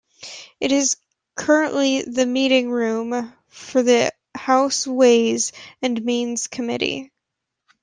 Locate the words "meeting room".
2.25-3.35